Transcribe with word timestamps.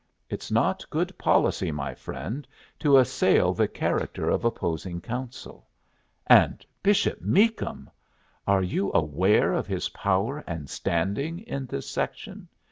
It's 0.31 0.49
not 0.51 0.83
good 0.89 1.15
policy, 1.19 1.71
my 1.71 1.93
friend, 1.93 2.47
to 2.79 2.97
assail 2.97 3.53
the 3.53 3.67
character 3.67 4.31
of 4.31 4.43
opposing 4.43 4.99
counsel. 4.99 5.67
And 6.25 6.65
Bishop 6.81 7.21
Meakum! 7.21 7.87
Are 8.47 8.63
you 8.63 8.91
aware 8.95 9.53
of 9.53 9.67
his 9.67 9.89
power 9.89 10.43
and 10.47 10.67
standing 10.71 11.37
in 11.41 11.67
this 11.67 11.87
section? 11.87 12.47